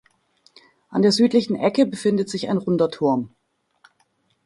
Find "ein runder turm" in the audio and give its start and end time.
2.49-3.35